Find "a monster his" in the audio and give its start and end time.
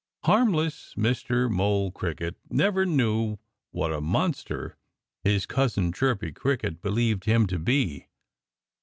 3.93-5.45